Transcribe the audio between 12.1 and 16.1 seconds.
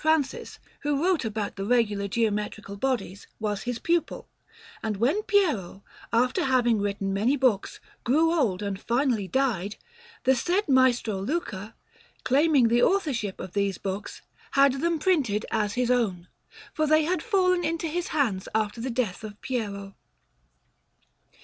claiming the authorship of these books, had them printed as his